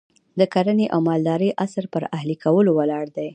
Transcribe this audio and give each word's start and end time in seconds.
د 0.39 0.41
کرنې 0.53 0.85
او 0.93 0.99
مالدارۍ 1.07 1.49
عصر 1.63 1.83
پر 1.93 2.03
اهلي 2.17 2.35
کولو 2.43 2.71
ولاړ 2.79 3.05
دی. 3.17 3.27